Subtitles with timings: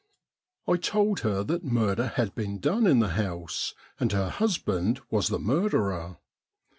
[0.67, 5.27] I told her that murder had been done in the house, and her husband was
[5.27, 6.17] the murderer.